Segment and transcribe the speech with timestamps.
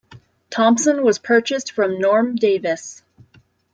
[0.49, 3.03] Thompson, was purchased from Norm Davis.